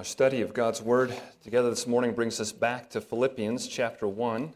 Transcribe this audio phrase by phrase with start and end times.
[0.00, 4.54] Our study of God's Word together this morning brings us back to Philippians chapter 1,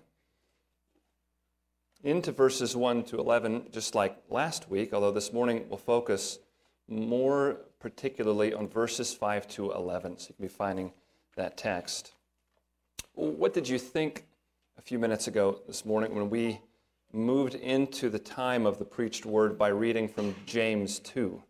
[2.02, 6.38] into verses 1 to 11, just like last week, although this morning we'll focus
[6.88, 10.18] more particularly on verses 5 to 11.
[10.18, 10.94] So you can be finding
[11.36, 12.12] that text.
[13.12, 14.24] What did you think
[14.78, 16.62] a few minutes ago this morning when we
[17.12, 21.42] moved into the time of the preached word by reading from James 2,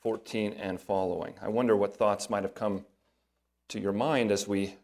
[0.00, 1.34] 14 and following?
[1.42, 2.86] I wonder what thoughts might have come
[3.70, 4.76] to your mind as we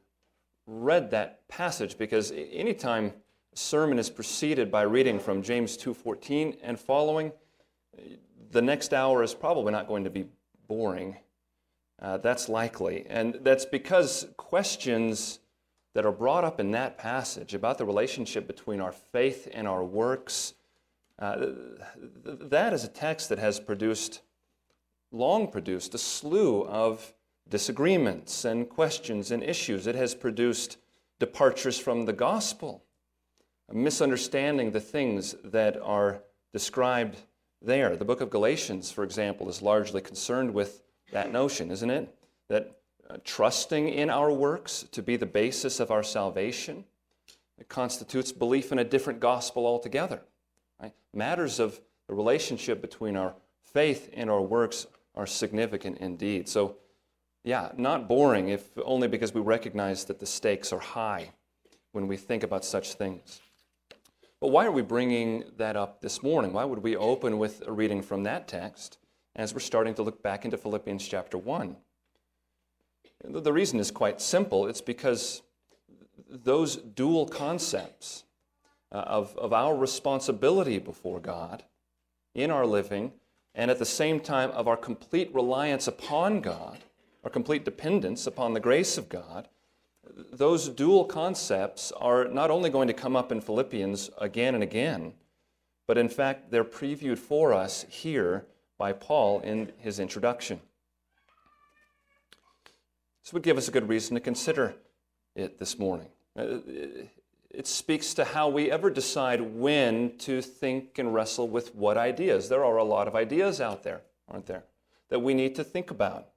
[0.67, 3.13] read that passage because anytime
[3.53, 7.33] a sermon is preceded by reading from James 2:14 and following,
[8.51, 10.27] the next hour is probably not going to be
[10.69, 11.17] boring.
[12.01, 13.07] Uh, that's likely.
[13.09, 15.41] And that's because questions
[15.95, 19.83] that are brought up in that passage about the relationship between our faith and our
[19.83, 20.53] works,
[21.19, 21.47] uh,
[22.15, 24.21] that is a text that has produced,
[25.11, 27.15] long produced, a slew of
[27.49, 29.87] disagreements and questions and issues.
[29.87, 30.79] It has produced
[31.19, 32.85] departures from the gospel,
[33.73, 37.19] misunderstanding the things that are described
[37.63, 37.97] there.
[37.97, 42.15] The book of Galatians, for example, is largely concerned with that notion, isn't it?
[42.49, 46.85] That uh, trusting in our works to be the basis of our salvation
[47.59, 50.23] it constitutes belief in a different gospel altogether.
[50.81, 50.93] Right?
[51.15, 56.49] Matters of the relationship between our faith and our works are significant indeed.
[56.49, 56.77] So,
[57.47, 61.31] yeah, not boring, if only because we recognize that the stakes are high
[61.93, 63.41] when we think about such things.
[64.41, 66.53] But why are we bringing that up this morning?
[66.53, 68.99] Why would we open with a reading from that text
[69.37, 71.77] as we're starting to look back into Philippians chapter 1?
[73.25, 74.67] The reason is quite simple.
[74.67, 75.43] It's because
[76.29, 78.25] those dual concepts
[78.91, 81.63] uh, of, of our responsibility before God
[82.35, 83.13] in our living
[83.55, 86.79] and at the same time of our complete reliance upon God
[87.27, 89.49] our complete dependence upon the grace of God,
[90.33, 95.13] those dual concepts are not only going to come up in Philippians again and again,
[95.89, 98.47] but in fact, they're previewed for us here
[98.79, 100.61] by Paul in his introduction.
[103.25, 104.77] This would give us a good reason to consider
[105.35, 106.07] it this morning.
[106.39, 106.59] Uh,
[107.51, 112.49] it speaks to how we ever decide when to think and wrestle with what ideas.
[112.49, 114.63] There are a lot of ideas out there, aren't there,
[115.09, 116.29] that we need to think about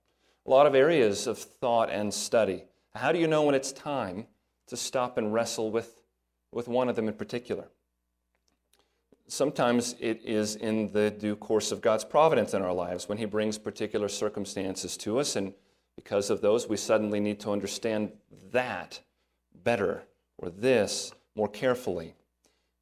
[0.49, 2.63] a lot of areas of thought and study.
[2.95, 4.25] How do you know when it's time
[4.65, 6.01] to stop and wrestle with,
[6.51, 7.65] with one of them in particular?
[9.27, 13.25] Sometimes it is in the due course of God's providence in our lives when He
[13.25, 15.53] brings particular circumstances to us, and
[15.95, 18.11] because of those, we suddenly need to understand
[18.51, 19.01] that
[19.53, 20.01] better
[20.39, 22.15] or this more carefully.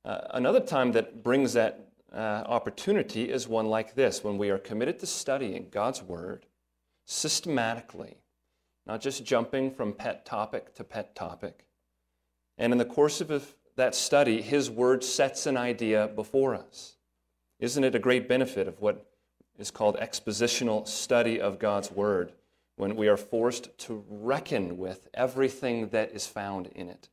[0.05, 4.57] Uh, another time that brings that uh, opportunity is one like this when we are
[4.57, 6.45] committed to studying God's Word
[7.07, 8.17] systematically,
[8.85, 11.65] not just jumping from pet topic to pet topic.
[12.57, 16.97] And in the course of that study, His Word sets an idea before us.
[17.59, 19.09] Isn't it a great benefit of what
[19.57, 22.33] is called expositional study of God's Word
[22.75, 27.07] when we are forced to reckon with everything that is found in it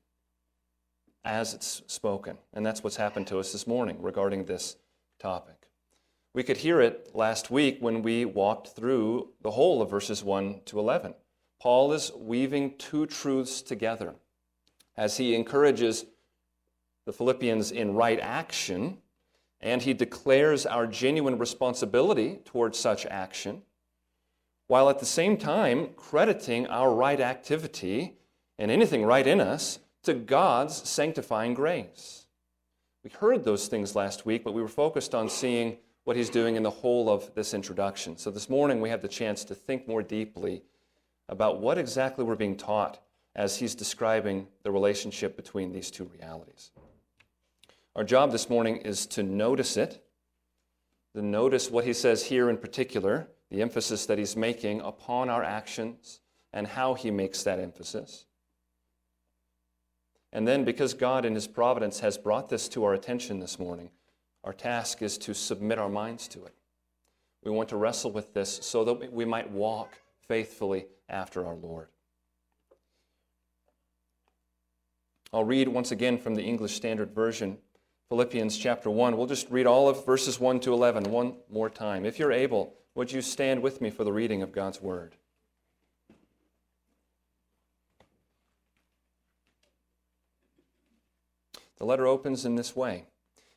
[1.25, 2.39] as it's spoken?
[2.53, 4.77] And that's what's happened to us this morning regarding this
[5.21, 5.64] topic.
[6.35, 10.63] We could hear it last week when we walked through the whole of verses 1
[10.65, 11.15] to 11.
[11.63, 14.17] Paul is weaving two truths together
[14.97, 16.07] as he encourages
[17.07, 18.99] the Philippians in right action
[19.61, 23.63] and he declares our genuine responsibility towards such action,
[24.67, 28.15] while at the same time crediting our right activity
[28.59, 32.27] and anything right in us to God's sanctifying grace.
[33.05, 36.57] We heard those things last week, but we were focused on seeing what he's doing
[36.57, 38.17] in the whole of this introduction.
[38.17, 40.63] So this morning we have the chance to think more deeply
[41.29, 43.01] about what exactly we're being taught
[43.35, 46.71] as he's describing the relationship between these two realities.
[47.97, 50.05] Our job this morning is to notice it,
[51.15, 55.43] to notice what he says here in particular, the emphasis that he's making upon our
[55.43, 56.21] actions
[56.53, 58.27] and how he makes that emphasis.
[60.33, 63.91] And then, because God in his providence has brought this to our attention this morning,
[64.45, 66.55] our task is to submit our minds to it.
[67.43, 69.99] We want to wrestle with this so that we might walk
[70.29, 71.89] faithfully after our Lord.
[75.33, 77.59] I'll read once again from the English Standard Version,
[78.09, 79.17] Philippians chapter 1.
[79.17, 82.05] We'll just read all of verses 1 to 11 one more time.
[82.05, 85.17] If you're able, would you stand with me for the reading of God's Word?
[91.79, 93.07] The letter opens in this way.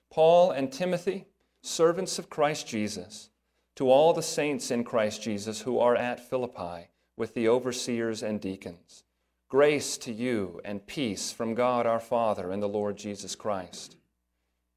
[0.09, 1.25] Paul and Timothy,
[1.61, 3.29] servants of Christ Jesus,
[3.75, 8.39] to all the saints in Christ Jesus who are at Philippi, with the overseers and
[8.39, 9.03] deacons.
[9.49, 13.95] Grace to you and peace from God our Father and the Lord Jesus Christ.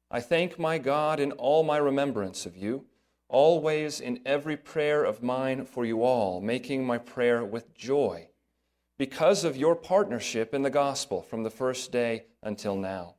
[0.09, 2.85] I thank my God in all my remembrance of you,
[3.27, 8.27] always in every prayer of mine for you all, making my prayer with joy,
[8.97, 13.15] because of your partnership in the gospel from the first day until now.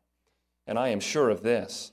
[0.66, 1.92] And I am sure of this,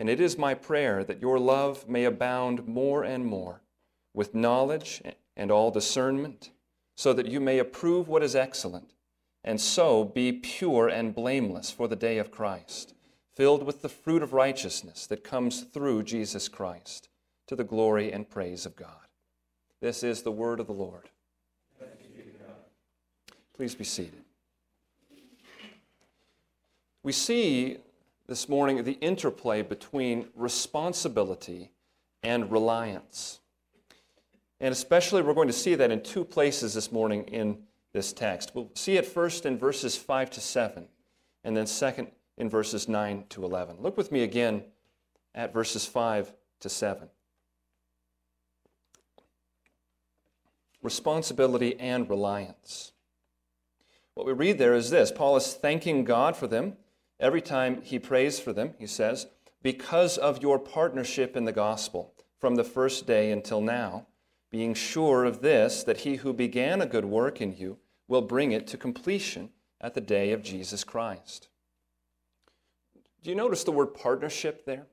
[0.00, 3.60] And it is my prayer that your love may abound more and more
[4.14, 5.02] with knowledge
[5.36, 6.52] and all discernment,
[6.96, 8.94] so that you may approve what is excellent
[9.44, 12.94] and so be pure and blameless for the day of Christ,
[13.34, 17.10] filled with the fruit of righteousness that comes through Jesus Christ,
[17.46, 19.06] to the glory and praise of God.
[19.82, 21.10] This is the word of the Lord.
[23.54, 24.24] Please be seated.
[27.02, 27.78] We see
[28.30, 31.72] this morning the interplay between responsibility
[32.22, 33.40] and reliance.
[34.60, 37.58] And especially, we're going to see that in two places this morning in
[37.92, 38.52] this text.
[38.54, 40.86] We'll see it first in verses 5 to 7,
[41.42, 43.78] and then second in verses 9 to 11.
[43.80, 44.62] Look with me again
[45.34, 47.08] at verses 5 to 7.
[50.84, 52.92] Responsibility and reliance.
[54.14, 56.76] What we read there is this Paul is thanking God for them
[57.20, 59.26] every time he prays for them, he says,
[59.62, 64.06] because of your partnership in the gospel from the first day until now
[64.50, 67.78] being sure of this, that he who began a good work in you
[68.08, 69.50] will bring it to completion
[69.80, 71.48] at the day of Jesus Christ.
[73.22, 74.86] Do you notice the word partnership there?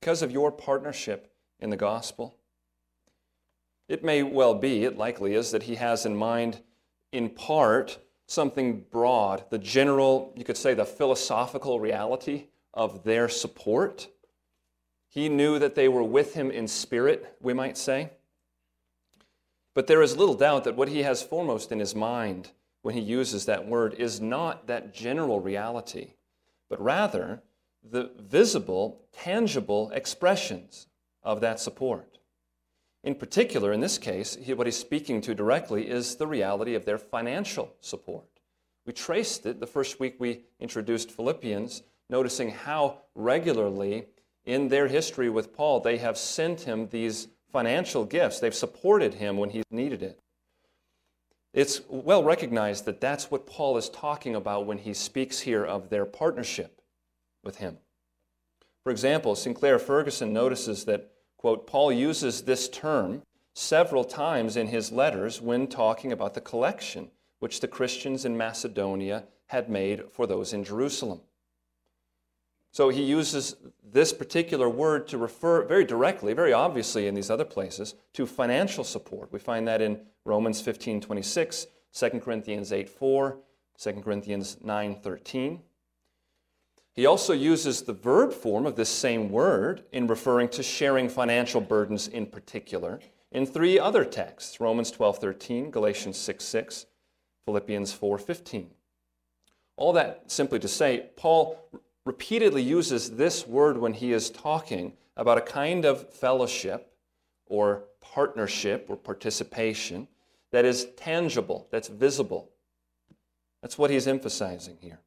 [0.00, 2.36] Because of your partnership in the gospel.
[3.88, 6.60] It may well be, it likely is, that he has in mind,
[7.12, 7.98] in part,
[8.30, 14.08] something broad, the general, you could say, the philosophical reality of their support
[15.10, 18.10] he knew that they were with him in spirit, we might say.
[19.74, 23.00] But there is little doubt that what he has foremost in his mind when he
[23.00, 26.14] uses that word is not that general reality,
[26.68, 27.42] but rather
[27.82, 30.86] the visible, tangible expressions
[31.24, 32.09] of that support.
[33.02, 36.84] In particular, in this case, he, what he's speaking to directly is the reality of
[36.84, 38.26] their financial support.
[38.86, 44.06] We traced it the first week we introduced Philippians, noticing how regularly
[44.44, 48.40] in their history with Paul, they have sent him these financial gifts.
[48.40, 50.18] They've supported him when he needed it.
[51.52, 55.90] It's well recognized that that's what Paul is talking about when he speaks here of
[55.90, 56.80] their partnership
[57.42, 57.78] with him.
[58.84, 61.10] For example, Sinclair Ferguson notices that,
[61.40, 63.22] quote, Paul uses this term
[63.54, 69.24] several times in his letters when talking about the collection which the Christians in Macedonia
[69.46, 71.22] had made for those in Jerusalem.
[72.72, 77.46] So he uses this particular word to refer very directly, very obviously in these other
[77.46, 79.32] places, to financial support.
[79.32, 83.38] We find that in Romans 15 26, 2 Corinthians 8 4,
[83.78, 85.62] 2 Corinthians 9 13.
[87.00, 91.62] He also uses the verb form of this same word in referring to sharing financial
[91.62, 93.00] burdens in particular
[93.32, 96.86] in three other texts Romans 12 13, Galatians 6 6,
[97.46, 98.70] Philippians 4 15.
[99.78, 101.58] All that simply to say, Paul
[102.04, 106.92] repeatedly uses this word when he is talking about a kind of fellowship
[107.46, 110.06] or partnership or participation
[110.52, 112.50] that is tangible, that's visible.
[113.62, 115.00] That's what he's emphasizing here.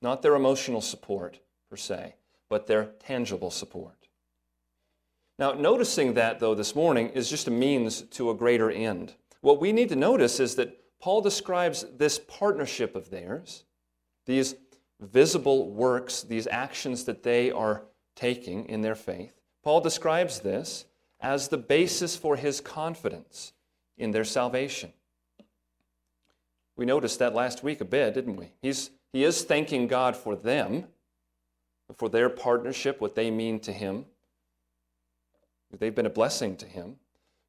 [0.00, 2.14] Not their emotional support, per se,
[2.48, 4.08] but their tangible support.
[5.38, 9.14] Now, noticing that, though, this morning is just a means to a greater end.
[9.40, 13.64] What we need to notice is that Paul describes this partnership of theirs,
[14.26, 14.56] these
[15.00, 17.84] visible works, these actions that they are
[18.16, 19.40] taking in their faith.
[19.62, 20.86] Paul describes this
[21.20, 23.52] as the basis for his confidence
[23.96, 24.92] in their salvation.
[26.76, 28.52] We noticed that last week a bit, didn't we?
[28.60, 30.84] He's, he is thanking God for them,
[31.96, 34.04] for their partnership, what they mean to him.
[35.78, 36.96] They've been a blessing to him.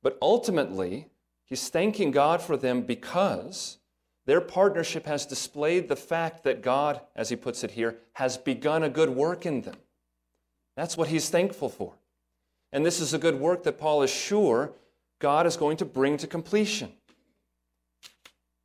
[0.01, 1.07] But ultimately,
[1.45, 3.77] he's thanking God for them because
[4.25, 8.83] their partnership has displayed the fact that God, as he puts it here, has begun
[8.83, 9.75] a good work in them.
[10.77, 11.93] That's what he's thankful for.
[12.71, 14.73] And this is a good work that Paul is sure
[15.19, 16.93] God is going to bring to completion.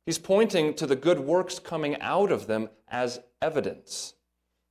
[0.05, 4.13] He's pointing to the good works coming out of them as evidence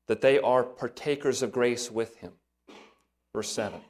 [0.07, 2.33] that they are partakers of grace with him.
[3.33, 3.81] Verse 7.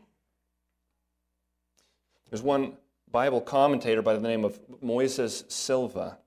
[2.30, 2.78] There's one
[3.10, 6.18] Bible commentator by the name of Moises Silva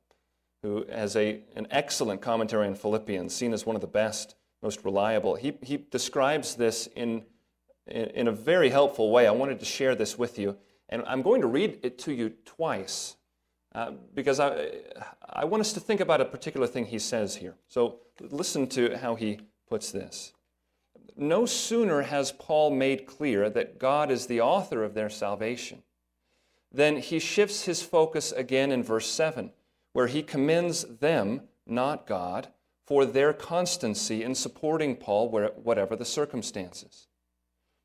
[0.63, 4.83] who has a, an excellent commentary on Philippians, seen as one of the best, most
[4.86, 5.36] reliable.
[5.36, 7.24] He, he describes this in,
[7.86, 9.27] in, in a very helpful way.
[9.27, 10.57] I wanted to share this with you,
[10.89, 13.16] and I'm going to read it to you twice
[13.77, 14.72] uh, because I,
[15.29, 17.53] I want us to think about a particular thing he says here.
[17.67, 20.34] So listen to how he puts this.
[21.15, 25.84] No sooner has Paul made clear that God is the author of their salvation
[26.72, 29.51] than he shifts his focus again in verse 7,
[29.93, 32.48] where he commends them, not God,
[32.84, 37.05] for their constancy in supporting Paul, whatever the circumstances.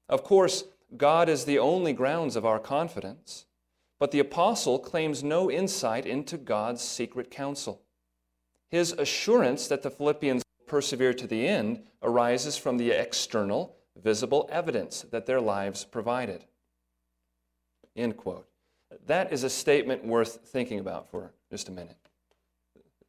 [0.08, 0.64] Of course,
[0.96, 3.44] God is the only grounds of our confidence.
[4.02, 7.82] But the apostle claims no insight into God's secret counsel.
[8.68, 15.02] His assurance that the Philippians persevere to the end arises from the external, visible evidence
[15.12, 16.46] that their lives provided.
[17.94, 18.48] End quote.
[19.06, 22.08] That is a statement worth thinking about for just a minute.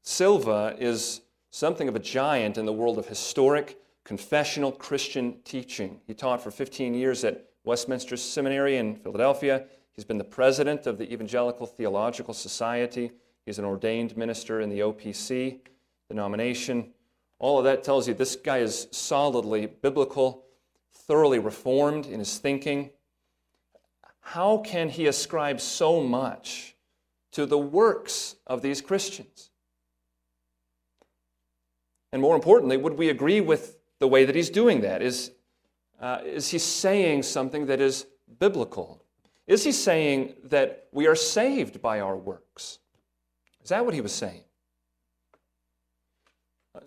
[0.03, 6.01] Silva is something of a giant in the world of historic, confessional Christian teaching.
[6.05, 9.65] He taught for 15 years at Westminster Seminary in Philadelphia.
[9.95, 13.11] He's been the president of the Evangelical Theological Society.
[13.45, 15.59] He's an ordained minister in the OPC
[16.09, 16.91] denomination.
[17.37, 20.45] All of that tells you this guy is solidly biblical,
[20.91, 22.89] thoroughly reformed in his thinking.
[24.21, 26.75] How can he ascribe so much
[27.31, 29.51] to the works of these Christians?
[32.11, 35.01] And more importantly, would we agree with the way that he's doing that?
[35.01, 35.31] Is,
[35.99, 38.07] uh, is he saying something that is
[38.39, 39.02] biblical?
[39.47, 42.79] Is he saying that we are saved by our works?
[43.61, 44.43] Is that what he was saying?
[46.75, 46.79] Uh,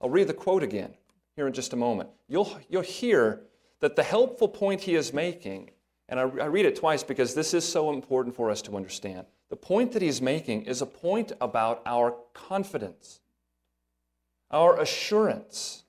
[0.00, 0.94] I'll read the quote again
[1.34, 2.08] here in just a moment.
[2.28, 3.42] You'll, you'll hear
[3.80, 5.70] that the helpful point he is making,
[6.08, 9.26] and I, I read it twice because this is so important for us to understand.
[9.50, 13.20] The point that he's making is a point about our confidence,
[14.50, 15.84] our assurance.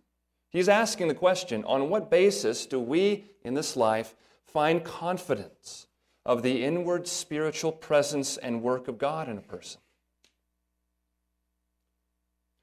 [0.49, 4.15] He's asking the question on what basis do we in this life
[4.57, 5.85] find confidence
[6.25, 9.79] of the inward spiritual presence and work of God in a person.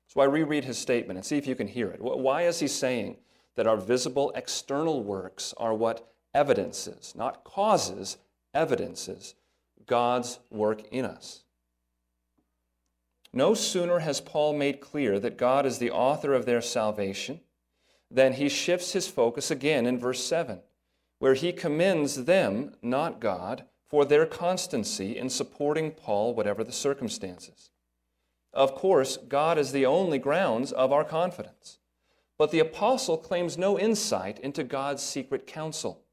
[0.08, 2.00] So I reread his statement and see if you can hear it.
[2.00, 3.18] Why is he saying
[3.54, 8.16] that our visible external works are what evidences, not causes,
[8.52, 9.36] evidences
[9.86, 11.44] God's work in us?
[13.32, 17.38] No sooner has Paul made clear that God is the author of their salvation
[18.10, 20.58] than he shifts his focus again in verse 7
[21.24, 27.70] where he commends them, not God, for their constancy in supporting Paul, whatever the circumstances.
[28.52, 31.78] Of course, God is the only grounds of our confidence.
[32.36, 36.04] But the apostle claims no insight into God's secret counsel.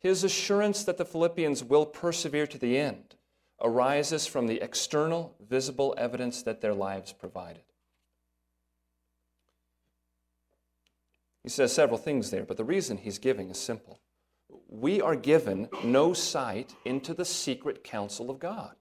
[0.00, 3.14] His assurance that the Philippians will persevere to the end
[3.62, 7.62] arises from the external, visible evidence that their lives provided.
[11.44, 14.00] He says several things there, but the reason he's giving is simple
[14.80, 18.74] we are given no sight into the secret counsel of God.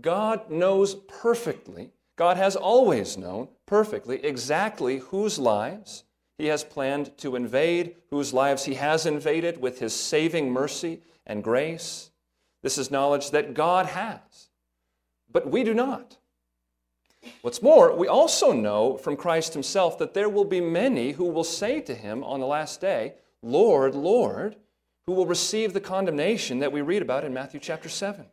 [0.00, 6.04] God knows perfectly, God has always known perfectly exactly whose lives
[6.38, 11.42] He has planned to invade, whose lives He has invaded with His saving mercy and
[11.42, 12.10] grace.
[12.62, 14.50] This is knowledge that God has,
[15.32, 16.18] but we do not.
[17.42, 21.44] What's more, we also know from Christ Himself that there will be many who will
[21.44, 24.56] say to Him on the last day, Lord, Lord,
[25.06, 28.26] who will receive the condemnation that we read about in Matthew chapter 7.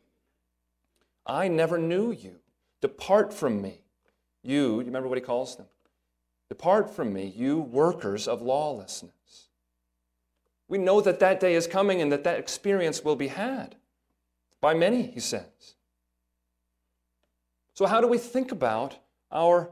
[1.25, 2.37] I never knew you.
[2.81, 3.81] Depart from me.
[4.43, 5.67] You, you remember what he calls them?
[6.49, 9.49] Depart from me, you workers of lawlessness.
[10.69, 13.75] We know that that day is coming and that that experience will be had
[14.61, 15.75] by many, he says.
[17.73, 18.97] So, how do we think about
[19.31, 19.71] our,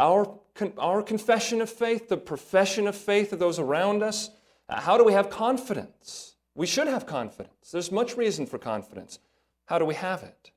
[0.00, 0.38] our,
[0.78, 4.30] our confession of faith, the profession of faith of those around us,
[4.68, 6.34] Uh, how do we have confidence?
[6.54, 7.70] We should have confidence.
[7.70, 9.18] There's much reason for confidence.
[9.66, 10.50] How do we have it?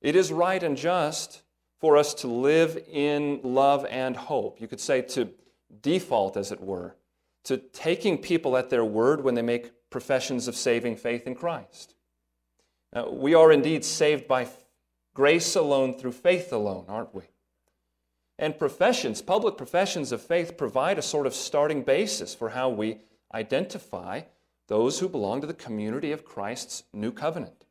[0.00, 1.42] It is right and just
[1.80, 4.60] for us to live in love and hope.
[4.60, 5.28] You could say to
[5.82, 6.96] default, as it were,
[7.44, 11.94] to taking people at their word when they make professions of saving faith in Christ.
[12.92, 14.48] Now, we are indeed saved by
[15.14, 17.22] grace alone through faith alone, aren't we?
[18.38, 23.00] And professions, public professions of faith, provide a sort of starting basis for how we
[23.32, 24.22] identify
[24.66, 27.64] those who belong to the community of Christ's new covenant.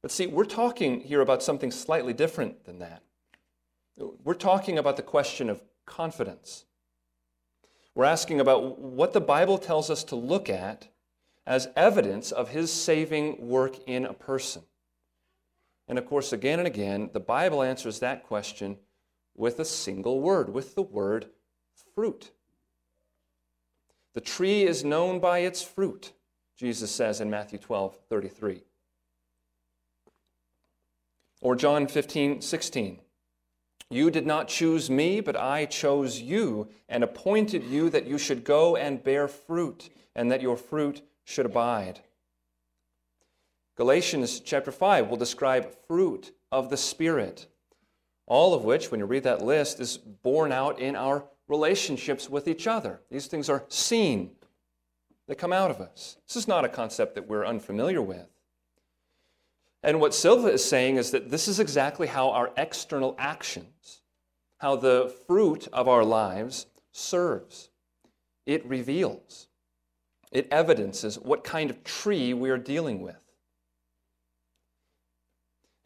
[0.00, 3.02] But see, we're talking here about something slightly different than that.
[4.24, 6.64] We're talking about the question of confidence.
[7.94, 10.88] We're asking about what the Bible tells us to look at
[11.46, 14.62] as evidence of his saving work in a person.
[15.88, 18.76] And of course, again and again, the Bible answers that question
[19.38, 21.26] with a single word, with the word
[21.94, 22.32] fruit.
[24.14, 26.12] The tree is known by its fruit,
[26.56, 28.62] Jesus says in Matthew 12 33.
[31.40, 33.00] Or John 15 16.
[33.90, 38.44] You did not choose me, but I chose you and appointed you that you should
[38.44, 42.00] go and bear fruit, and that your fruit should abide.
[43.76, 47.46] Galatians chapter 5 will describe fruit of the Spirit,
[48.28, 52.46] all of which, when you read that list, is borne out in our relationships with
[52.46, 53.00] each other.
[53.10, 54.32] These things are seen,
[55.26, 56.18] they come out of us.
[56.26, 58.28] This is not a concept that we're unfamiliar with.
[59.82, 64.02] And what Silva is saying is that this is exactly how our external actions,
[64.58, 67.70] how the fruit of our lives serves.
[68.44, 69.48] It reveals,
[70.32, 73.16] it evidences what kind of tree we are dealing with.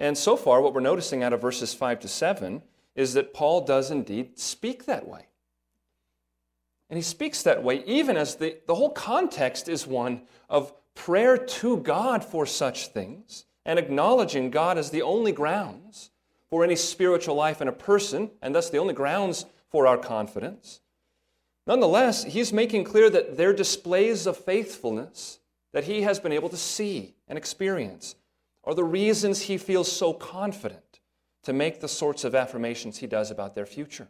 [0.03, 2.61] And so far, what we're noticing out of verses 5 to 7
[2.97, 5.29] is that Paul does indeed speak that way.
[6.91, 11.39] And he speaks that way even as the, the whole context is one of prayer
[11.39, 16.11] to God for such things and acknowledging God as the only grounds
[16.51, 20.81] for any spiritual life in a person, and thus the only grounds for our confidence.
[21.65, 25.39] Nonetheless, he's making clear that their displays of faithfulness
[25.73, 28.17] that he has been able to see and experience
[28.64, 31.00] are the reasons he feels so confident
[31.42, 34.09] to make the sorts of affirmations he does about their future.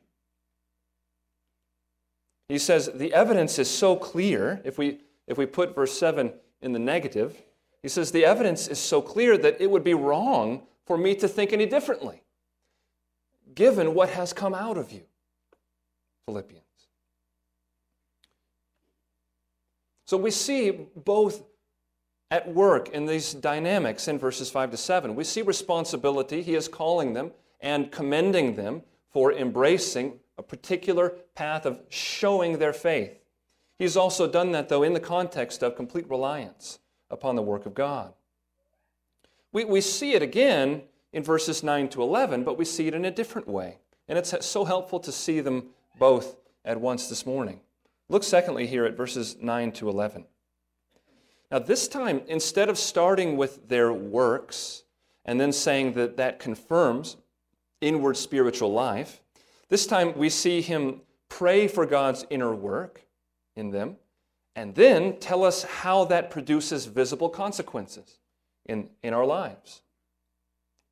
[2.49, 6.73] He says the evidence is so clear, if we, if we put verse 7 in
[6.73, 7.43] the negative,
[7.83, 11.29] he says, The evidence is so clear that it would be wrong for me to
[11.29, 12.23] think any differently,
[13.55, 15.03] given what has come out of you.
[16.27, 16.63] Philippians.
[20.07, 21.43] So we see both
[22.33, 25.15] at work in these dynamics in verses 5 to 7.
[25.15, 26.41] We see responsibility.
[26.41, 32.73] He is calling them and commending them for embracing a particular path of showing their
[32.73, 33.19] faith.
[33.79, 36.79] He's also done that, though, in the context of complete reliance
[37.11, 38.15] upon the work of God.
[39.53, 43.05] We, we see it again in verses 9 to 11, but we see it in
[43.05, 43.77] a different way.
[44.09, 45.67] And it's so helpful to see them
[45.99, 47.61] both at once this morning.
[48.09, 50.25] Look, secondly, here at verses 9 to 11.
[51.53, 54.85] Now, this time, instead of starting with their works
[55.27, 57.19] and then saying that that confirms
[57.83, 59.21] inward spiritual life,
[59.69, 63.03] this time we see him pray for God's inner work
[63.55, 63.97] in them
[64.57, 68.19] and then tell us how that produces visible consequences
[68.65, 69.83] in, in our lives.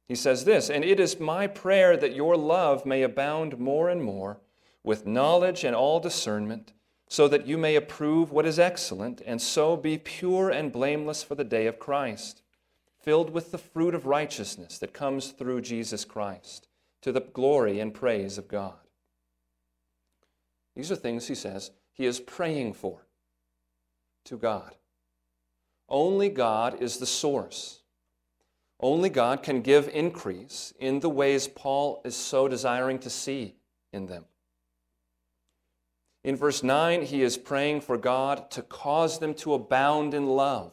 [0.09, 4.03] He says this, and it is my prayer that your love may abound more and
[4.03, 4.41] more
[4.85, 6.75] with knowledge and all discernment,
[7.11, 11.35] so that you may approve what is excellent, and so be pure and blameless for
[11.35, 12.41] the day of Christ,
[13.03, 16.69] filled with the fruit of righteousness that comes through Jesus Christ,
[17.03, 18.79] to the glory and praise of God.
[20.77, 23.05] These are things, he says, he is praying for
[24.27, 24.77] to God.
[25.89, 27.81] Only God is the source.
[28.79, 33.57] Only God can give increase in the ways Paul is so desiring to see
[33.93, 34.27] in them.
[36.23, 40.73] In verse 9, he is praying for God to cause them to abound in love.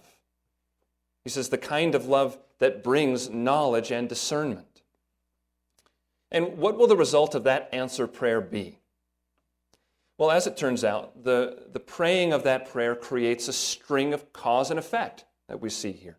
[1.24, 4.82] He says, the kind of love that brings knowledge and discernment.
[6.32, 8.80] And what will the result of that answer prayer be?
[10.18, 14.34] Well, as it turns out, the, the praying of that prayer creates a string of
[14.34, 16.18] cause and effect that we see here.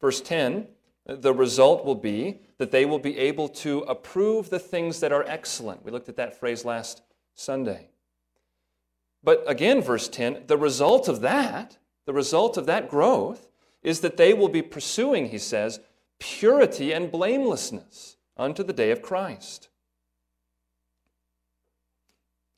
[0.00, 0.68] Verse 10
[1.06, 5.24] the result will be that they will be able to approve the things that are
[5.28, 5.84] excellent.
[5.84, 7.02] We looked at that phrase last
[7.34, 7.90] Sunday.
[9.22, 13.48] But again, verse 10 the result of that, the result of that growth,
[13.82, 15.80] is that they will be pursuing, he says,
[16.18, 19.68] purity and blamelessness unto the day of Christ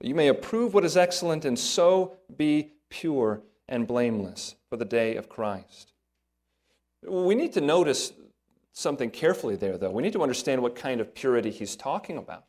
[0.01, 5.17] you may approve what is excellent and so be pure and blameless for the day
[5.17, 5.93] of Christ.
[7.07, 8.13] We need to notice
[8.73, 9.91] something carefully there, though.
[9.91, 12.45] We need to understand what kind of purity he's talking about.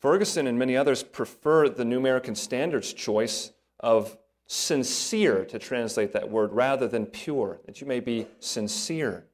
[0.00, 6.28] Ferguson and many others prefer the New American Standards choice of sincere to translate that
[6.28, 9.26] word rather than pure, that you may be sincere.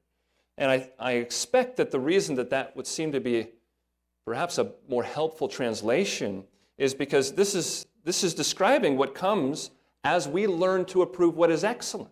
[0.59, 3.49] And I, I expect that the reason that that would seem to be
[4.25, 6.45] perhaps a more helpful translation
[6.79, 9.71] is because this is, this is describing what comes
[10.03, 12.11] as we learn to approve what is excellent.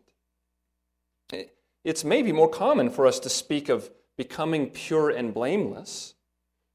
[1.83, 6.15] it's maybe more common for us to speak of becoming pure and blameless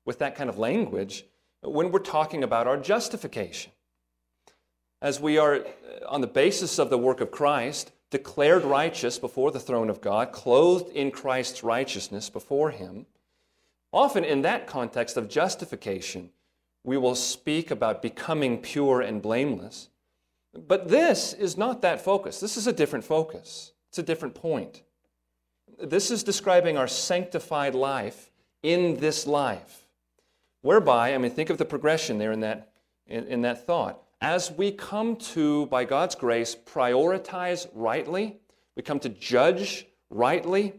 [0.06, 1.26] with that kind of language
[1.62, 3.72] when we're talking about our justification.
[5.02, 5.62] As we are, uh,
[6.08, 10.32] on the basis of the work of Christ, declared righteous before the throne of God,
[10.32, 13.06] clothed in Christ's righteousness before Him,
[13.94, 16.32] often in that context of justification,
[16.84, 19.90] we will speak about becoming pure and blameless.
[20.54, 22.40] But this is not that focus.
[22.40, 24.84] This is a different focus, it's a different point.
[25.82, 28.32] This is describing our sanctified life
[28.64, 29.89] in this life.
[30.62, 32.72] Whereby, I mean, think of the progression there in that,
[33.08, 34.02] in, in that thought.
[34.22, 38.38] As we come to, by God's grace, prioritize rightly,
[38.76, 40.74] we come to judge rightly,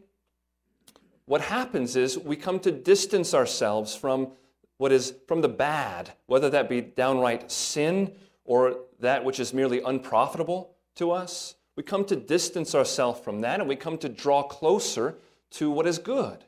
[1.25, 4.33] what happens is we come to distance ourselves from
[4.79, 8.12] what is from the bad, whether that be downright sin
[8.45, 11.55] or that which is merely unprofitable to us.
[11.77, 15.19] We come to distance ourselves from that and we come to draw closer
[15.53, 16.45] to what is good.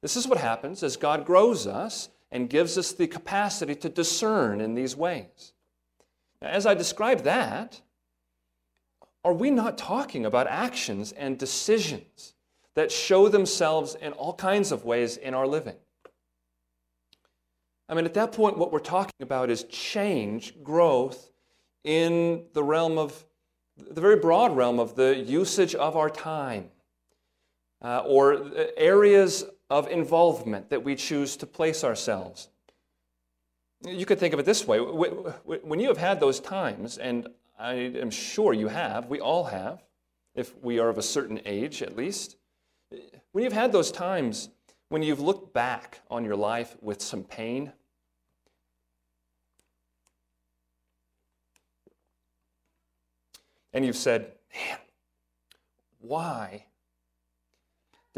[0.00, 4.60] This is what happens as God grows us and gives us the capacity to discern
[4.60, 5.52] in these ways.
[6.42, 7.80] Now, as I describe that,
[9.24, 12.34] are we not talking about actions and decisions
[12.74, 15.76] that show themselves in all kinds of ways in our living?
[17.88, 21.30] I mean, at that point, what we're talking about is change, growth
[21.84, 23.24] in the realm of,
[23.76, 26.68] the very broad realm of the usage of our time,
[27.82, 32.48] uh, or areas of involvement that we choose to place ourselves.
[33.86, 37.28] You could think of it this way when you have had those times, and
[37.58, 39.84] I am sure you have, we all have,
[40.34, 42.36] if we are of a certain age at least,
[43.32, 44.50] when you've had those times
[44.88, 47.72] when you've looked back on your life with some pain,
[53.72, 54.78] and you've said, man,
[56.00, 56.64] why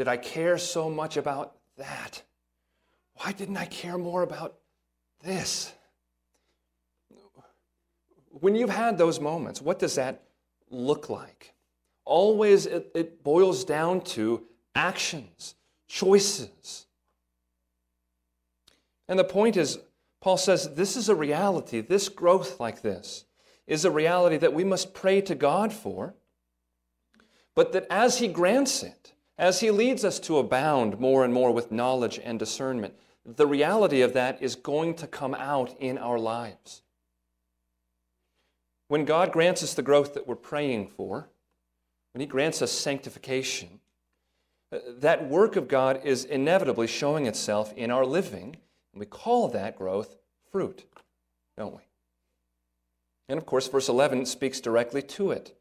[0.01, 2.23] did I care so much about that?
[3.17, 4.55] Why didn't I care more about
[5.21, 5.71] this?
[8.31, 10.23] When you've had those moments, what does that
[10.71, 11.53] look like?
[12.03, 14.41] Always it, it boils down to
[14.73, 15.53] actions,
[15.87, 16.87] choices.
[19.07, 19.77] And the point is,
[20.19, 23.25] Paul says this is a reality, this growth like this
[23.67, 26.15] is a reality that we must pray to God for,
[27.53, 31.51] but that as He grants it, as He leads us to abound more and more
[31.51, 32.93] with knowledge and discernment,
[33.25, 36.83] the reality of that is going to come out in our lives.
[38.87, 41.27] When God grants us the growth that we're praying for,
[42.13, 43.79] when He grants us sanctification,
[44.71, 48.57] uh, that work of God is inevitably showing itself in our living,
[48.93, 50.17] and we call that growth
[50.51, 50.85] fruit,
[51.57, 51.81] don't we?
[53.27, 55.57] And of course, verse 11 speaks directly to it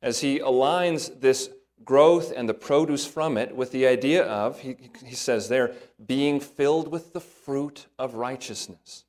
[0.00, 1.50] as he aligns this
[1.84, 5.72] growth and the produce from it with the idea of, he, he says there,
[6.04, 9.04] being filled with the fruit of righteousness.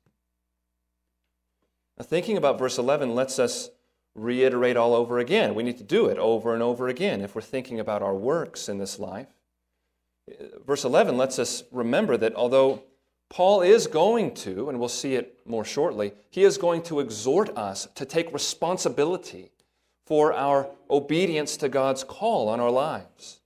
[1.98, 3.70] Now, thinking about verse 11 lets us
[4.14, 5.54] reiterate all over again.
[5.54, 8.68] We need to do it over and over again if we're thinking about our works
[8.68, 9.28] in this life.
[10.64, 12.82] Verse 11 lets us remember that although
[13.28, 17.56] Paul is going to, and we'll see it more shortly, he is going to exhort
[17.56, 19.50] us to take responsibility
[20.10, 23.38] for our obedience to God's call on our lives,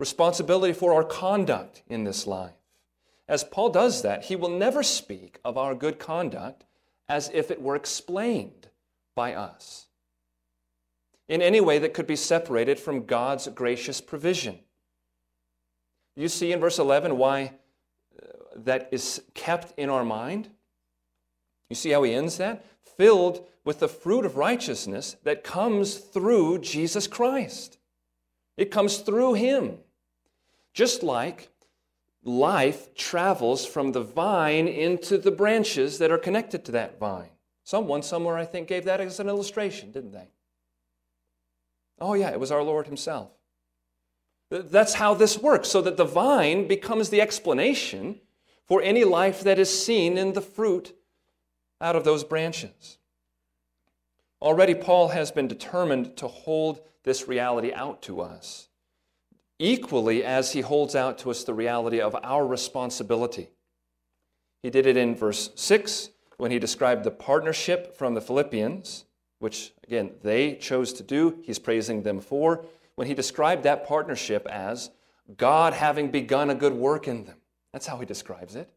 [0.00, 2.56] responsibility for our conduct in this life.
[3.28, 6.64] As Paul does that, he will never speak of our good conduct
[7.08, 8.70] as if it were explained
[9.14, 9.86] by us
[11.28, 14.58] in any way that could be separated from God's gracious provision.
[16.16, 17.52] You see in verse 11 why
[18.20, 18.26] uh,
[18.56, 20.50] that is kept in our mind?
[21.68, 22.64] You see how he ends that?
[22.96, 27.78] Filled with the fruit of righteousness that comes through Jesus Christ.
[28.56, 29.78] It comes through Him.
[30.72, 31.48] Just like
[32.22, 37.30] life travels from the vine into the branches that are connected to that vine.
[37.64, 40.28] Someone somewhere, I think, gave that as an illustration, didn't they?
[42.00, 43.30] Oh, yeah, it was our Lord Himself.
[44.50, 48.20] That's how this works, so that the vine becomes the explanation
[48.66, 50.94] for any life that is seen in the fruit
[51.80, 52.98] out of those branches.
[54.40, 58.68] Already, Paul has been determined to hold this reality out to us,
[59.58, 63.50] equally as he holds out to us the reality of our responsibility.
[64.62, 69.04] He did it in verse 6 when he described the partnership from the Philippians,
[69.38, 71.38] which, again, they chose to do.
[71.42, 72.64] He's praising them for.
[72.94, 74.90] When he described that partnership as
[75.36, 77.36] God having begun a good work in them.
[77.72, 78.70] That's how he describes it.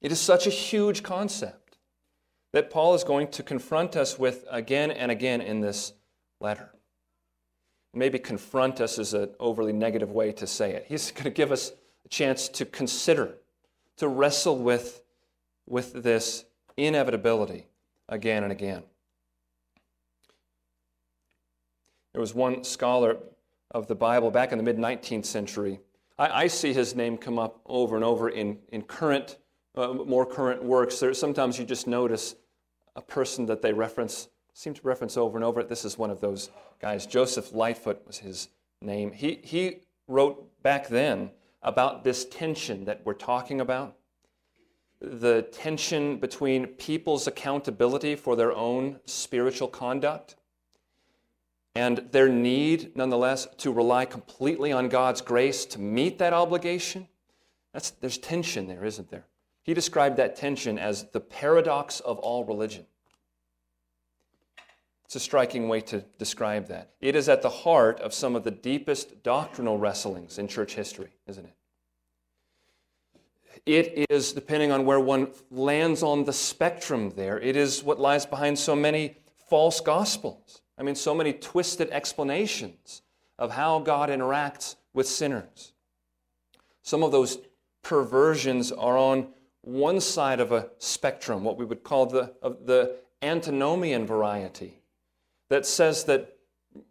[0.00, 1.78] It is such a huge concept
[2.52, 5.92] that Paul is going to confront us with again and again in this
[6.40, 6.70] letter.
[7.94, 10.84] maybe confront us is an overly negative way to say it.
[10.88, 11.72] He's going to give us
[12.04, 13.34] a chance to consider,
[13.96, 15.02] to wrestle with,
[15.66, 16.44] with this
[16.76, 17.66] inevitability
[18.08, 18.84] again and again.
[22.12, 23.16] There was one scholar
[23.70, 25.80] of the Bible back in the mid 19th century.
[26.18, 29.36] I, I, see his name come up over and over in, in current,
[29.78, 30.98] uh, more current works.
[30.98, 32.34] There, sometimes you just notice
[32.96, 35.62] a person that they reference, seem to reference over and over.
[35.62, 37.06] This is one of those guys.
[37.06, 38.48] Joseph Lightfoot was his
[38.82, 39.12] name.
[39.12, 41.30] He, he wrote back then
[41.62, 43.94] about this tension that we're talking about
[45.00, 50.34] the tension between people's accountability for their own spiritual conduct
[51.76, 57.06] and their need, nonetheless, to rely completely on God's grace to meet that obligation.
[57.72, 59.26] That's, there's tension there, isn't there?
[59.68, 62.86] He described that tension as the paradox of all religion.
[65.04, 66.92] It's a striking way to describe that.
[67.02, 71.10] It is at the heart of some of the deepest doctrinal wrestlings in church history,
[71.26, 71.54] isn't it?
[73.66, 78.24] It is, depending on where one lands on the spectrum there, it is what lies
[78.24, 79.18] behind so many
[79.50, 80.62] false gospels.
[80.78, 83.02] I mean, so many twisted explanations
[83.38, 85.74] of how God interacts with sinners.
[86.80, 87.36] Some of those
[87.82, 89.34] perversions are on
[89.68, 92.32] one side of a spectrum, what we would call the,
[92.64, 94.80] the antinomian variety,
[95.50, 96.38] that says that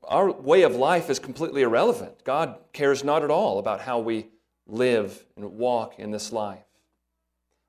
[0.04, 2.24] our way of life is completely irrelevant.
[2.24, 4.28] God cares not at all about how we
[4.68, 6.66] live and walk in this life.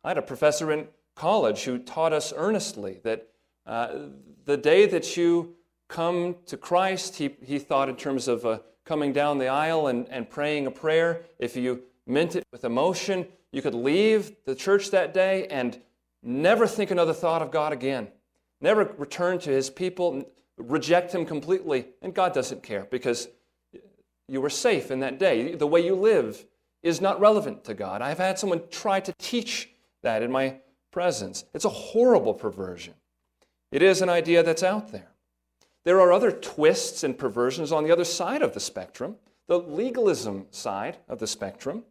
[0.05, 3.29] I had a professor in college who taught us earnestly that
[3.67, 4.09] uh,
[4.45, 5.55] the day that you
[5.89, 10.07] come to Christ, he, he thought in terms of uh, coming down the aisle and,
[10.11, 11.23] and praying a prayer.
[11.39, 15.81] If you meant it with emotion, you could leave the church that day and
[16.23, 18.09] never think another thought of God again.
[18.61, 21.87] Never return to his people, reject him completely.
[22.03, 23.29] And God doesn't care because
[24.27, 25.55] you were safe in that day.
[25.55, 26.45] The way you live
[26.83, 28.03] is not relevant to God.
[28.03, 29.71] I've had someone try to teach
[30.03, 30.57] that in my
[30.91, 31.45] presence.
[31.55, 32.95] It's a horrible perversion.
[33.73, 35.09] It is an idea that's out there.
[35.85, 40.47] There are other twists and perversions on the other side of the spectrum, the legalism
[40.51, 41.85] side of the spectrum,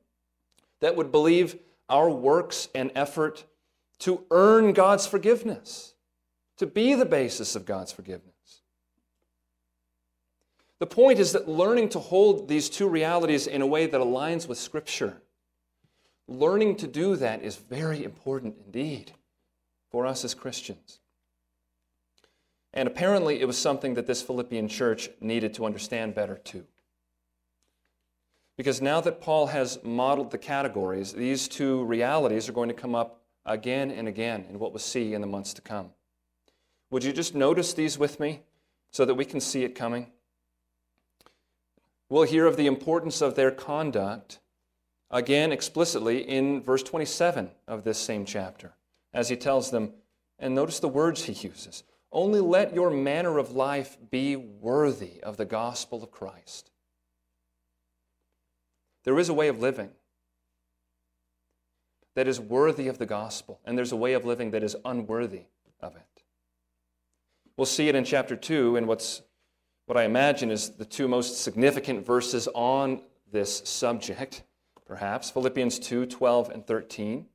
[0.81, 1.57] that would believe
[1.89, 3.45] our works and effort
[3.99, 5.93] to earn God's forgiveness,
[6.57, 8.61] to be the basis of God's forgiveness.
[10.79, 14.47] The point is that learning to hold these two realities in a way that aligns
[14.47, 15.21] with Scripture,
[16.27, 19.13] learning to do that is very important indeed
[19.89, 20.99] for us as Christians.
[22.73, 26.65] And apparently, it was something that this Philippian church needed to understand better too.
[28.57, 32.95] Because now that Paul has modeled the categories, these two realities are going to come
[32.95, 35.91] up again and again in what we'll see in the months to come.
[36.89, 38.41] Would you just notice these with me
[38.91, 40.07] so that we can see it coming?
[42.09, 44.39] We'll hear of the importance of their conduct
[45.11, 48.73] again explicitly in verse 27 of this same chapter
[49.13, 49.93] as he tells them,
[50.39, 55.37] and notice the words he uses only let your manner of life be worthy of
[55.37, 56.71] the gospel of Christ.
[59.07, 59.91] There is a way of living
[62.15, 65.43] that is worthy of the gospel, and there's a way of living that is unworthy
[65.79, 66.23] of it.
[67.55, 69.21] We'll see it in chapter 2 in what's
[69.85, 72.99] what I imagine is the two most significant verses on
[73.31, 74.43] this subject,
[74.85, 77.27] perhaps Philippians 2 12 and 13.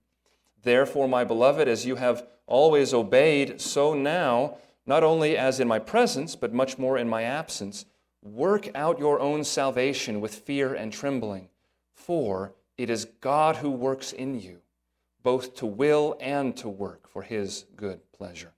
[0.63, 5.79] Therefore, my beloved, as you have always obeyed, so now, not only as in my
[5.79, 7.87] presence, but much more in my absence,
[8.21, 11.49] work out your own salvation with fear and trembling.
[11.95, 14.61] For it is God who works in you,
[15.23, 18.53] both to will and to work for his good pleasure.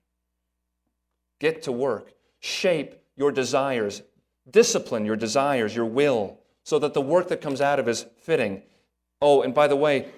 [1.39, 2.13] Get to work.
[2.39, 4.01] Shape your desires.
[4.49, 8.61] Discipline your desires, your will, so that the work that comes out of is fitting.
[9.21, 10.09] Oh, and by the way,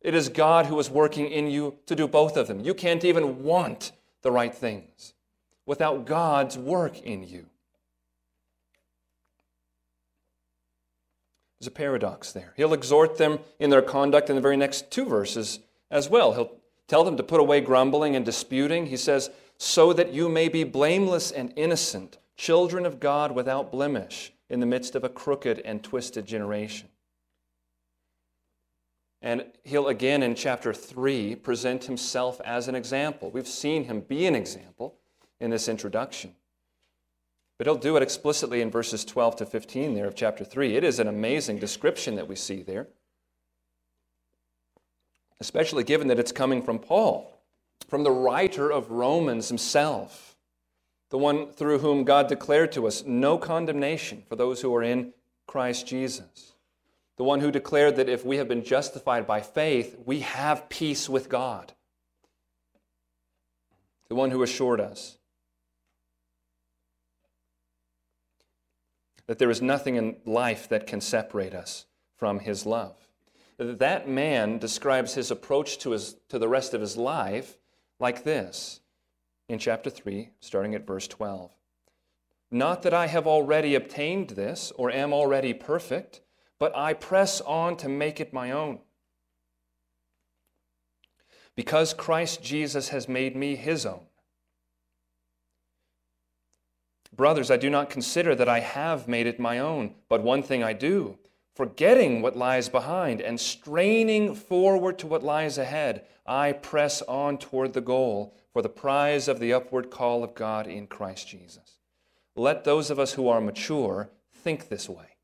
[0.00, 2.60] it is God who is working in you to do both of them.
[2.60, 5.14] You can't even want the right things
[5.66, 7.46] without God's work in you.
[11.60, 12.54] There's a paradox there.
[12.56, 16.32] He'll exhort them in their conduct in the very next two verses as well.
[16.32, 16.56] He'll
[16.88, 18.86] tell them to put away grumbling and disputing.
[18.86, 24.32] He says, so that you may be blameless and innocent, children of God without blemish,
[24.48, 26.88] in the midst of a crooked and twisted generation.
[29.20, 33.30] And he'll again in chapter 3 present himself as an example.
[33.30, 34.96] We've seen him be an example
[35.40, 36.34] in this introduction.
[37.60, 40.76] But he'll do it explicitly in verses 12 to 15 there of chapter 3.
[40.76, 42.88] It is an amazing description that we see there,
[45.40, 47.38] especially given that it's coming from Paul,
[47.86, 50.38] from the writer of Romans himself.
[51.10, 55.12] the one through whom God declared to us no condemnation for those who are in
[55.46, 56.54] Christ Jesus,
[57.18, 61.10] the one who declared that if we have been justified by faith, we have peace
[61.10, 61.74] with God,
[64.08, 65.18] the one who assured us
[69.30, 72.96] that there is nothing in life that can separate us from his love.
[73.58, 77.56] That man describes his approach to, his, to the rest of his life
[78.00, 78.80] like this
[79.48, 81.52] in chapter 3, starting at verse 12.
[82.50, 86.22] Not that I have already obtained this or am already perfect,
[86.58, 88.80] but I press on to make it my own.
[91.54, 94.09] Because Christ Jesus has made me his own.
[97.12, 100.62] Brothers, I do not consider that I have made it my own, but one thing
[100.62, 101.18] I do,
[101.54, 107.72] forgetting what lies behind and straining forward to what lies ahead, I press on toward
[107.72, 111.78] the goal for the prize of the upward call of God in Christ Jesus.
[112.36, 115.16] Let those of us who are mature think this way.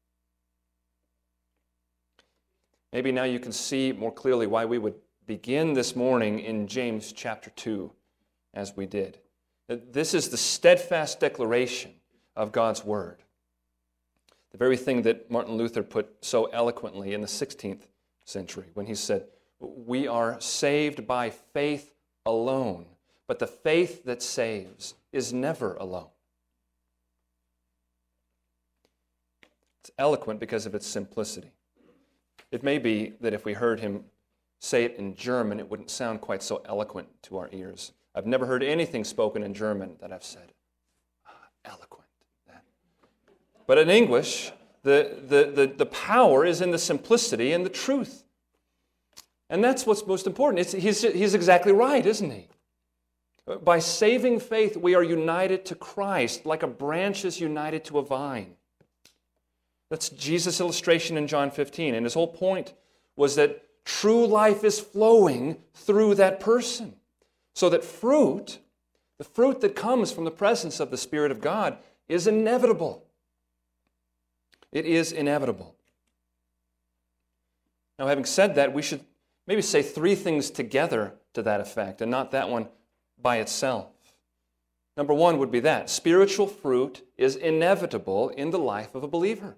[2.93, 4.95] Maybe now you can see more clearly why we would
[5.27, 7.93] begin this morning in James chapter 2
[8.55, 9.19] as we did.
[9.69, 11.93] This is the steadfast declaration
[12.35, 13.23] of God's Word.
[14.53, 17.83] The very thing that Martin Luther put so eloquently in the 16th
[18.25, 19.27] century when he said,
[19.59, 21.93] We are saved by faith
[22.25, 22.87] alone
[23.27, 26.09] but the faith that saves is never alone.
[29.81, 31.53] It's eloquent because of its simplicity.
[32.51, 34.05] It may be that if we heard him
[34.61, 37.93] say it in German, it wouldn't sound quite so eloquent to our ears.
[38.17, 40.53] I've never heard anything spoken in German that I've said,
[41.27, 41.31] ah,
[41.67, 42.09] eloquent.
[43.67, 44.53] But in English,
[44.83, 48.25] the, the, the, the power is in the simplicity and the truth.
[49.51, 50.61] And that's what's most important.
[50.61, 52.49] It's, he's, he's exactly right, isn't he?
[53.63, 58.03] By saving faith, we are united to Christ like a branch is united to a
[58.03, 58.55] vine.
[59.89, 61.95] That's Jesus' illustration in John 15.
[61.95, 62.73] And his whole point
[63.15, 66.97] was that true life is flowing through that person.
[67.57, 68.59] So that fruit,
[69.17, 73.03] the fruit that comes from the presence of the Spirit of God, is inevitable.
[74.73, 75.75] It is inevitable.
[77.99, 79.01] Now, having said that, we should
[79.47, 82.69] maybe say three things together to that effect, and not that one
[83.23, 83.87] by itself.
[84.95, 89.57] Number one would be that spiritual fruit is inevitable in the life of a believer.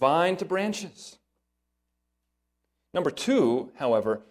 [0.00, 1.18] Vine to branches.
[2.94, 4.22] Number two, however,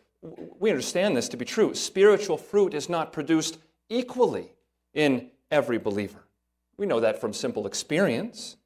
[0.59, 1.73] we understand this to be true.
[1.73, 3.57] Spiritual fruit is not produced
[3.89, 4.53] equally
[4.93, 6.23] in every believer.
[6.77, 8.57] We know that from simple experience.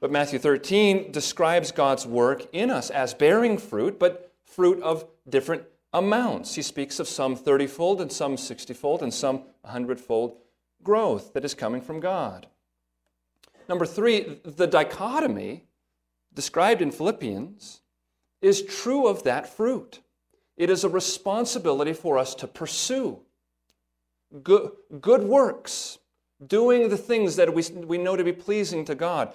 [0.00, 5.62] But Matthew 13 describes God's work in us as bearing fruit, but fruit of different
[5.92, 6.54] amounts.
[6.54, 10.36] He speaks of some 30 fold and some 60 fold and some 100 fold
[10.82, 12.48] growth that is coming from God.
[13.68, 15.64] Number three, the dichotomy
[16.34, 17.80] described in Philippians
[18.40, 20.00] is true of that fruit.
[20.62, 23.18] It is a responsibility for us to pursue
[24.44, 24.70] good,
[25.00, 25.98] good works,
[26.46, 29.32] doing the things that we, we know to be pleasing to God.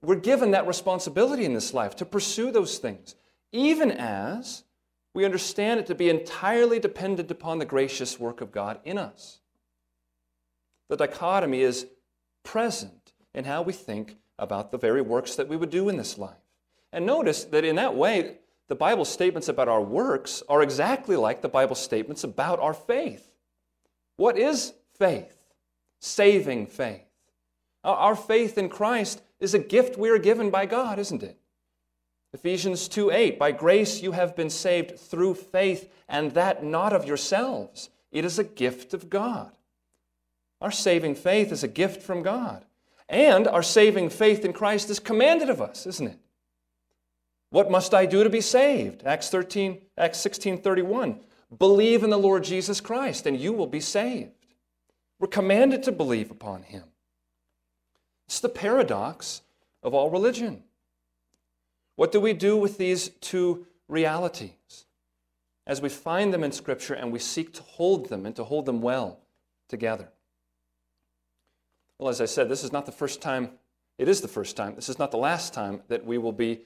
[0.00, 3.14] We're given that responsibility in this life to pursue those things,
[3.52, 4.64] even as
[5.12, 9.40] we understand it to be entirely dependent upon the gracious work of God in us.
[10.88, 11.88] The dichotomy is
[12.42, 16.16] present in how we think about the very works that we would do in this
[16.16, 16.38] life.
[16.90, 21.42] And notice that in that way, the Bible statements about our works are exactly like
[21.42, 23.30] the Bible statements about our faith.
[24.16, 25.36] What is faith?
[26.00, 27.02] Saving faith.
[27.82, 31.38] Our faith in Christ is a gift we are given by God, isn't it?
[32.32, 37.04] Ephesians 2 8, by grace you have been saved through faith, and that not of
[37.04, 37.90] yourselves.
[38.10, 39.52] It is a gift of God.
[40.60, 42.64] Our saving faith is a gift from God.
[43.08, 46.18] And our saving faith in Christ is commanded of us, isn't it?
[47.54, 49.04] What must I do to be saved?
[49.06, 51.20] Acts 13, Acts 16 31.
[51.56, 54.32] Believe in the Lord Jesus Christ, and you will be saved.
[55.20, 56.82] We're commanded to believe upon him.
[58.26, 59.42] It's the paradox
[59.84, 60.64] of all religion.
[61.94, 64.86] What do we do with these two realities
[65.64, 68.66] as we find them in Scripture and we seek to hold them and to hold
[68.66, 69.20] them well
[69.68, 70.08] together?
[72.00, 73.50] Well, as I said, this is not the first time,
[73.96, 76.62] it is the first time, this is not the last time that we will be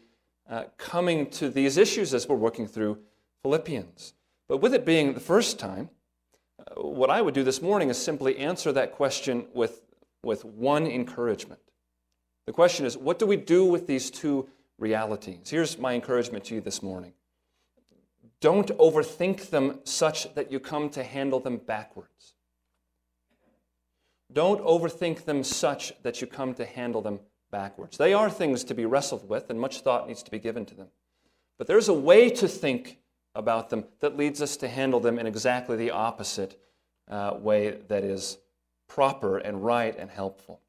[0.48, 2.98] uh, coming to these issues as we're working through
[3.42, 4.14] Philippians.
[4.48, 5.90] But with it being the first time,
[6.58, 9.82] uh, what I would do this morning is simply answer that question with,
[10.22, 11.60] with one encouragement.
[12.46, 15.50] The question is, what do we do with these two realities.
[15.50, 17.12] Here's my encouragement to you this morning
[18.40, 22.34] don't overthink them such that you come to handle them backwards.
[24.32, 27.20] don't overthink them such that you come to handle them
[27.50, 27.96] backwards.
[27.96, 30.74] They are things to be wrestled with, and much thought needs to be given to
[30.74, 30.88] them.
[31.56, 32.98] But there's a way to think
[33.34, 36.60] about them that leads us to handle them in exactly the opposite
[37.08, 38.38] uh, way that is
[38.86, 40.60] proper and right and helpful.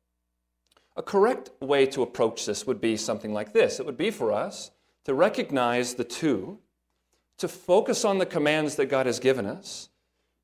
[0.95, 4.32] A correct way to approach this would be something like this it would be for
[4.32, 4.71] us
[5.05, 6.59] to recognize the two,
[7.38, 9.89] to focus on the commands that God has given us,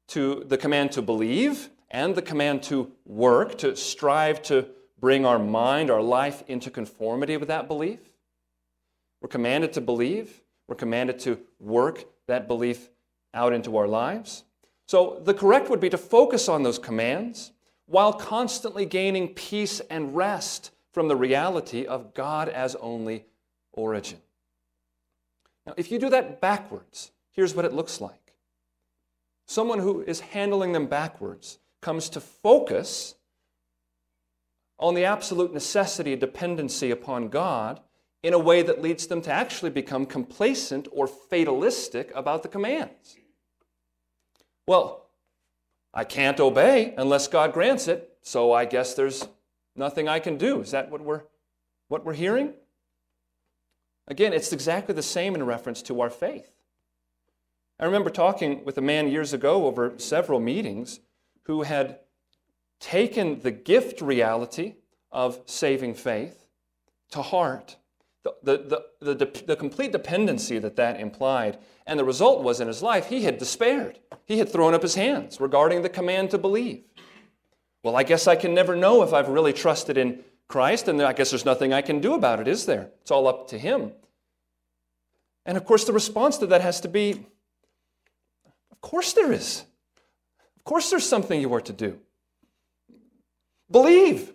[0.08, 4.68] to the command to believe and the command to work, to strive to
[5.06, 8.00] bring our mind, our life into conformity with that belief.
[9.22, 12.90] We're commanded to believe, we're commanded to work that belief
[13.32, 14.46] out into our lives.
[14.88, 17.52] So the correct would be to focus on those commands
[17.86, 23.26] while constantly gaining peace and rest from the reality of God as only
[23.74, 24.18] origin.
[25.68, 28.34] Now, if you do that backwards, here's what it looks like.
[29.46, 33.14] Someone who is handling them backwards comes to focus
[34.80, 37.80] on the absolute necessity and dependency upon God
[38.24, 43.18] in a way that leads them to actually become complacent or fatalistic about the commands.
[44.68, 45.06] Well,
[45.94, 49.28] I can't obey unless God grants it, so I guess there's
[49.76, 50.62] nothing I can do.
[50.62, 51.22] Is that what we're,
[51.88, 52.54] what we're hearing?
[54.08, 56.50] Again, it's exactly the same in reference to our faith.
[57.80, 61.00] I remember talking with a man years ago over several meetings
[61.44, 62.00] who had
[62.86, 64.76] taken the gift reality
[65.12, 66.46] of saving faith
[67.10, 67.78] to heart,
[68.24, 71.58] the, the, the, the, complete dependency that that implied.
[71.88, 73.98] And the result was in his life, he had despaired.
[74.26, 76.84] He had thrown up his hands regarding the command to believe.
[77.82, 81.14] Well, I guess I can never know if I've really trusted in Christ, and I
[81.14, 82.92] guess there's nothing I can do about it, is there?
[83.02, 83.94] It's all up to Him.
[85.44, 87.26] And of course, the response to that has to be
[88.72, 89.66] of course there is.
[90.58, 92.00] Of course, there's something you are to do.
[93.70, 94.34] Believe.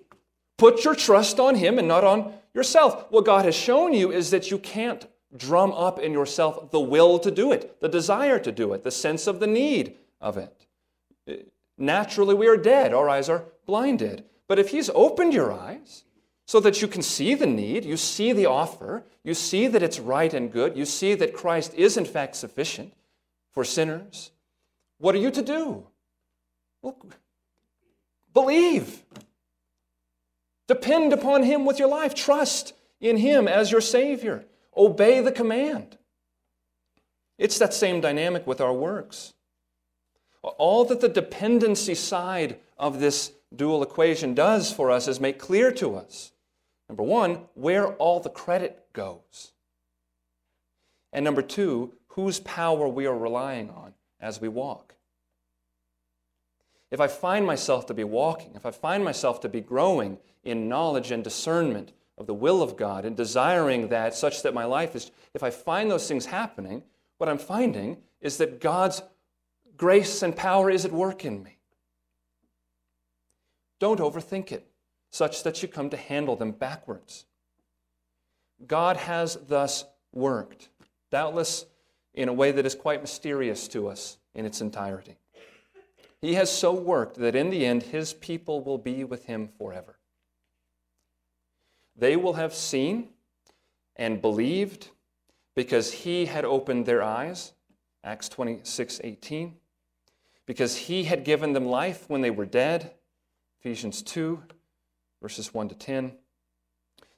[0.59, 3.07] Put your trust on Him and not on yourself.
[3.11, 5.07] What God has shown you is that you can't
[5.37, 8.91] drum up in yourself the will to do it, the desire to do it, the
[8.91, 10.67] sense of the need of it.
[11.79, 14.25] Naturally, we are dead, our eyes are blinded.
[14.49, 16.05] But if He's opened your eyes
[16.47, 20.01] so that you can see the need, you see the offer, you see that it's
[20.01, 22.93] right and good, you see that Christ is in fact sufficient
[23.53, 24.33] for sinners,
[24.99, 25.87] what are you to do?
[26.83, 26.97] Well,
[28.33, 29.03] believe.
[30.69, 32.15] Depend upon Him with your life.
[32.15, 34.45] Trust in Him as your Savior.
[34.77, 35.99] Obey the command.
[37.39, 39.35] It's that same dynamic with our works.
[40.43, 45.73] All that the dependency side of this dual equation does for us is make clear
[45.73, 46.33] to us
[46.91, 49.53] number one, where all the credit goes.
[51.13, 54.97] And number two, whose power we are relying on as we walk.
[56.91, 60.69] If I find myself to be walking, if I find myself to be growing in
[60.69, 64.97] knowledge and discernment of the will of God and desiring that such that my life
[64.97, 66.83] is, if I find those things happening,
[67.19, 69.03] what I'm finding is that God's
[69.77, 71.59] grace and power is at work in me.
[73.79, 74.67] Don't overthink it,
[75.11, 77.25] such that you come to handle them backwards.
[78.67, 80.69] God has thus worked,
[81.11, 81.67] doubtless
[82.13, 85.20] in a way that is quite mysterious to us in its entirety.
[86.21, 89.99] He has so worked that in the end, his people will be with him forever.
[91.97, 93.09] They will have seen
[93.97, 94.89] and believed
[95.55, 97.53] because he had opened their eyes,
[98.05, 99.57] Acts 26 18,
[100.47, 102.93] because he had given them life when they were dead,
[103.61, 104.43] Ephesians 2,
[105.21, 106.13] verses 1 to 10.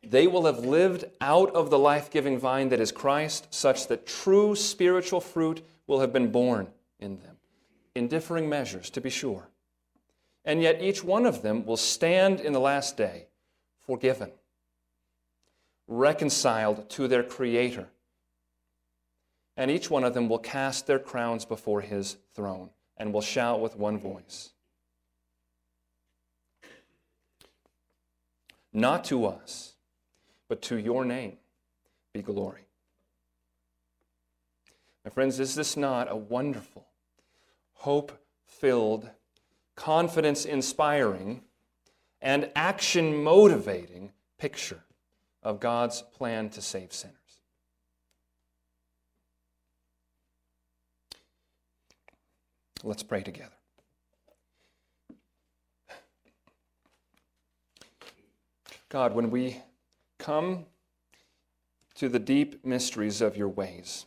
[0.03, 4.07] They will have lived out of the life giving vine that is Christ, such that
[4.07, 6.67] true spiritual fruit will have been borne
[6.99, 7.32] in them,
[7.95, 9.49] in differing measures, to be sure.
[10.45, 13.26] And yet each one of them will stand in the last day
[13.86, 14.32] forgiven
[15.88, 17.88] reconciled to their Creator.
[19.57, 23.61] And each one of them will cast their crowns before His throne and will shout
[23.61, 24.53] with one voice
[28.72, 29.74] Not to us,
[30.49, 31.36] but to your name
[32.14, 32.62] be glory.
[35.05, 36.86] My friends, is this not a wonderful,
[37.83, 38.12] hope
[38.47, 39.11] filled,
[39.74, 41.43] confidence inspiring,
[42.20, 44.85] and action motivating picture
[45.43, 47.16] of God's plan to save sinners.
[52.85, 53.51] Let's pray together.
[58.91, 59.61] God, when we
[60.20, 60.66] come
[61.97, 64.07] to the deep mysteries of your ways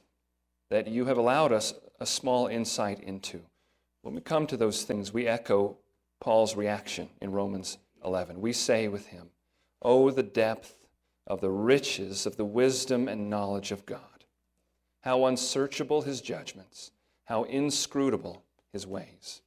[0.70, 3.42] that you have allowed us a small insight into,
[4.06, 5.78] when we come to those things, we echo
[6.20, 8.40] Paul's reaction in Romans 11.
[8.40, 9.32] We say with him,
[9.82, 10.76] Oh, the depth
[11.26, 14.26] of the riches of the wisdom and knowledge of God.
[15.02, 16.92] How unsearchable his judgments,
[17.24, 19.42] how inscrutable his ways.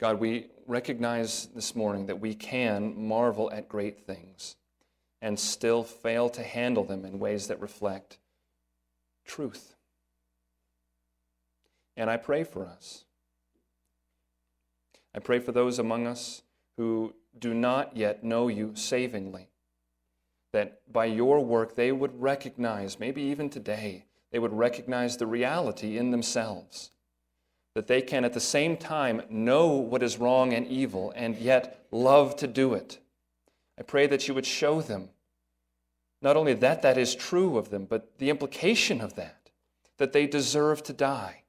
[0.00, 4.56] God, we recognize this morning that we can marvel at great things
[5.22, 8.18] and still fail to handle them in ways that reflect
[9.24, 9.73] truth.
[11.96, 13.04] And I pray for us.
[15.14, 16.42] I pray for those among us
[16.76, 19.46] who do not yet know you savingly,
[20.52, 25.98] that by your work they would recognize, maybe even today, they would recognize the reality
[25.98, 26.90] in themselves,
[27.74, 31.86] that they can at the same time know what is wrong and evil and yet
[31.92, 32.98] love to do it.
[33.78, 35.10] I pray that you would show them
[36.22, 39.50] not only that that is true of them, but the implication of that,
[39.98, 41.43] that they deserve to die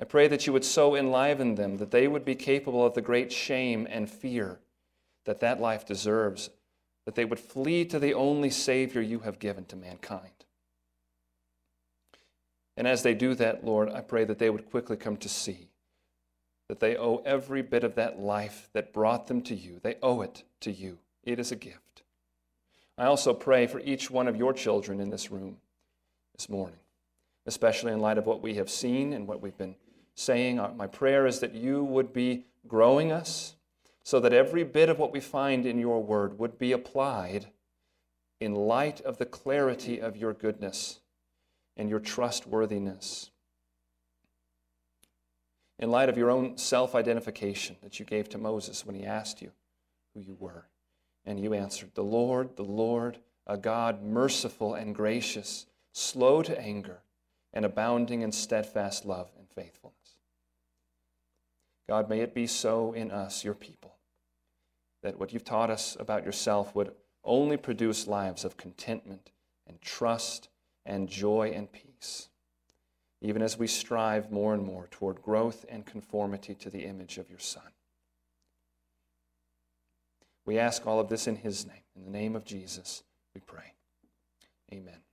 [0.00, 3.02] I pray that you would so enliven them that they would be capable of the
[3.02, 4.60] great shame and fear
[5.24, 6.50] that that life deserves,
[7.04, 10.30] that they would flee to the only Savior you have given to mankind.
[12.76, 15.68] And as they do that, Lord, I pray that they would quickly come to see
[16.68, 19.80] that they owe every bit of that life that brought them to you.
[19.82, 20.98] They owe it to you.
[21.24, 22.02] It is a gift.
[22.96, 25.56] I also pray for each one of your children in this room
[26.36, 26.78] this morning,
[27.46, 29.76] especially in light of what we have seen and what we've been
[30.18, 33.54] saying, uh, My prayer is that you would be growing us
[34.02, 37.46] so that every bit of what we find in your word would be applied
[38.40, 41.00] in light of the clarity of your goodness
[41.76, 43.30] and your trustworthiness.
[45.78, 49.40] In light of your own self identification that you gave to Moses when he asked
[49.40, 49.52] you
[50.14, 50.66] who you were.
[51.24, 57.02] And you answered, The Lord, the Lord, a God merciful and gracious, slow to anger,
[57.52, 59.97] and abounding in steadfast love and faithfulness.
[61.88, 63.96] God, may it be so in us, your people,
[65.02, 66.92] that what you've taught us about yourself would
[67.24, 69.30] only produce lives of contentment
[69.66, 70.48] and trust
[70.84, 72.28] and joy and peace,
[73.22, 77.30] even as we strive more and more toward growth and conformity to the image of
[77.30, 77.72] your Son.
[80.44, 81.82] We ask all of this in his name.
[81.94, 83.02] In the name of Jesus,
[83.34, 83.74] we pray.
[84.72, 85.07] Amen.